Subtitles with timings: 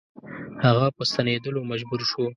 [0.65, 2.25] هغه په ستنېدلو مجبور شو.